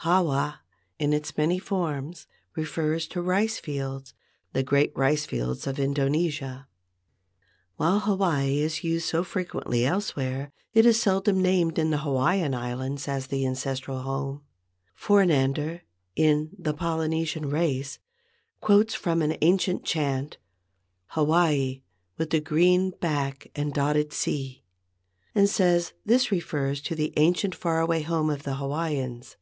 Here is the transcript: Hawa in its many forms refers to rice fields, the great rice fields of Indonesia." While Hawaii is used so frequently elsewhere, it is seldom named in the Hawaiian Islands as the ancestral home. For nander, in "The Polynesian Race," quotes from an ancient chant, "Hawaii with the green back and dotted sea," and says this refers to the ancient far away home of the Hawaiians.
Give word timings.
Hawa 0.00 0.60
in 1.00 1.12
its 1.12 1.36
many 1.36 1.58
forms 1.58 2.28
refers 2.54 3.08
to 3.08 3.20
rice 3.20 3.58
fields, 3.58 4.14
the 4.52 4.62
great 4.62 4.92
rice 4.96 5.26
fields 5.26 5.66
of 5.66 5.80
Indonesia." 5.80 6.68
While 7.74 8.00
Hawaii 8.00 8.60
is 8.60 8.84
used 8.84 9.08
so 9.08 9.24
frequently 9.24 9.84
elsewhere, 9.84 10.52
it 10.72 10.86
is 10.86 11.00
seldom 11.02 11.42
named 11.42 11.76
in 11.76 11.90
the 11.90 11.98
Hawaiian 11.98 12.54
Islands 12.54 13.08
as 13.08 13.28
the 13.28 13.44
ancestral 13.44 14.02
home. 14.02 14.42
For 14.94 15.24
nander, 15.24 15.80
in 16.14 16.50
"The 16.56 16.74
Polynesian 16.74 17.50
Race," 17.50 17.98
quotes 18.60 18.94
from 18.94 19.22
an 19.22 19.36
ancient 19.40 19.82
chant, 19.84 20.36
"Hawaii 21.08 21.82
with 22.16 22.30
the 22.30 22.40
green 22.40 22.90
back 23.00 23.48
and 23.56 23.72
dotted 23.74 24.12
sea," 24.12 24.62
and 25.34 25.48
says 25.50 25.94
this 26.04 26.30
refers 26.30 26.80
to 26.82 26.94
the 26.94 27.12
ancient 27.16 27.56
far 27.56 27.80
away 27.80 28.02
home 28.02 28.30
of 28.30 28.44
the 28.44 28.54
Hawaiians. 28.56 29.36